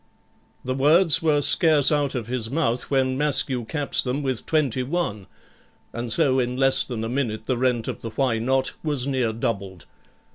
[0.65, 5.27] The words were scarce out of his mouth when Maskew caps them with 21,
[5.93, 8.73] and so in less than a minute the rent of the Why Not?
[8.83, 9.85] was near doubled.